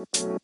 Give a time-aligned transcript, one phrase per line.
[0.00, 0.38] Welcome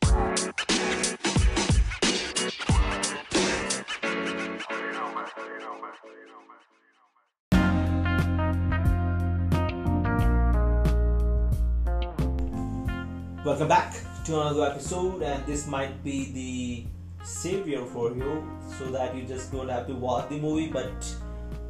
[13.69, 13.95] back
[14.27, 16.85] to another episode, and this might be the
[17.25, 18.47] savior for you
[18.77, 20.69] so that you just don't have to watch the movie.
[20.69, 20.93] But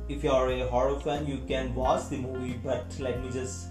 [0.09, 2.59] if you are a horror fan, you can watch the movie.
[2.65, 3.69] But let me just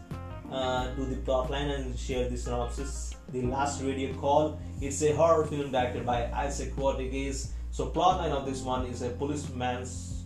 [0.51, 3.15] uh, do the plotline and share the synopsis.
[3.29, 4.59] The Last Radio Call.
[4.81, 7.51] It's a horror film directed by Isaac Rodriguez.
[7.71, 10.23] So, plotline of this one is a policeman's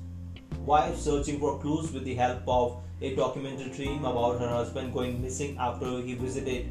[0.66, 5.22] wife searching for clues with the help of a documentary team about her husband going
[5.22, 6.70] missing after he visited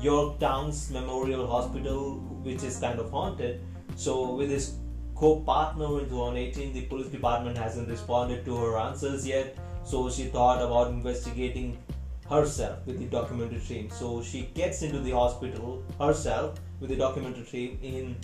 [0.00, 3.60] Yorktown's Memorial Hospital, which is kind of haunted.
[3.96, 4.74] So, with his
[5.14, 9.56] co-partner in 2018, the police department hasn't responded to her answers yet.
[9.84, 11.78] So she thought about investigating
[12.30, 13.90] herself with the documentary team.
[13.90, 18.16] So she gets into the hospital herself with the documentary team in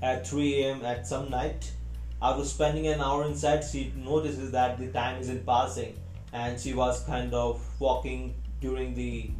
[0.00, 0.84] at 3 a.m.
[0.84, 1.72] at some night.
[2.20, 5.98] After spending an hour inside, she notices that the time isn't passing,
[6.32, 9.30] and she was kind of walking during the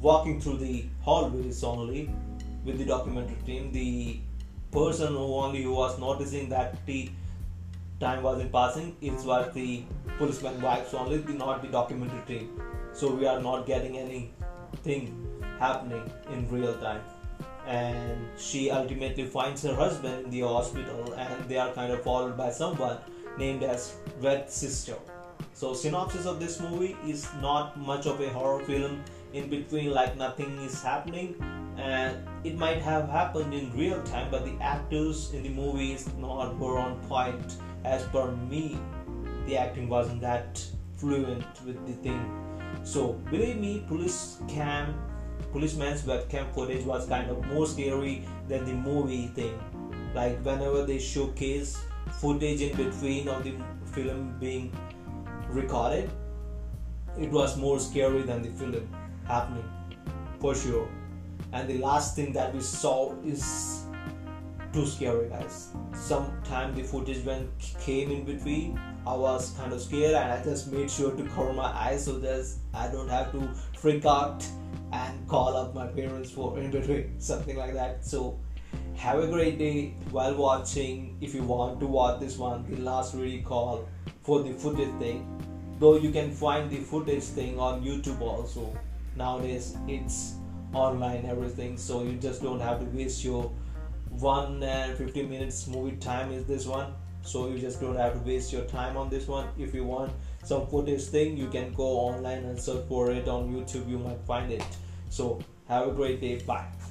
[0.00, 2.10] walking through the hallways only
[2.64, 3.70] with the documentary team.
[3.72, 4.18] The
[4.72, 7.10] person who only who was noticing that the
[8.00, 9.82] time wasn't passing it was the
[10.18, 12.60] policeman wives only, not the documentary team.
[12.94, 15.02] So we are not getting anything
[15.58, 17.02] happening in real time.
[17.66, 22.36] And she ultimately finds her husband in the hospital, and they are kind of followed
[22.36, 22.98] by someone
[23.36, 24.94] named as Red Sister.
[25.54, 30.16] So synopsis of this movie is not much of a horror film in between like
[30.16, 31.34] nothing is happening
[31.76, 36.56] and it might have happened in real time but the actors in the movies not
[36.56, 38.78] were on point as per me
[39.46, 40.64] the acting wasn't that
[40.96, 42.22] fluent with the thing
[42.84, 44.94] so believe me police cam
[45.52, 49.58] policeman's webcam footage was kind of more scary than the movie thing
[50.14, 51.78] like whenever they showcase
[52.20, 53.54] footage in between of the
[53.92, 54.70] film being
[55.48, 56.10] recorded
[57.18, 58.88] it was more scary than the film
[59.26, 59.64] happening
[60.40, 60.88] for sure.
[61.52, 63.83] And the last thing that we saw is
[64.74, 65.68] too scary, guys.
[65.94, 67.48] Sometime the footage when
[67.80, 71.52] came in between, I was kind of scared, and I just made sure to cover
[71.52, 73.48] my eyes so that I don't have to
[73.78, 74.44] freak out
[74.92, 78.04] and call up my parents for in between, something like that.
[78.04, 78.40] So
[78.96, 81.16] have a great day while watching.
[81.20, 83.88] If you want to watch this one, the Last Radio Call
[84.24, 85.30] for the footage thing.
[85.78, 88.76] Though you can find the footage thing on YouTube also
[89.16, 90.34] nowadays it's
[90.72, 93.52] online everything so you just don't have to waste your
[94.20, 96.94] 1 and 15 minutes movie time is this one.
[97.22, 99.48] So you just don't have to waste your time on this one.
[99.58, 100.12] If you want
[100.44, 103.88] some footage thing you can go online and search for it on youtube.
[103.88, 104.64] You might find it.
[105.08, 106.36] So have a great day.
[106.36, 106.83] Bye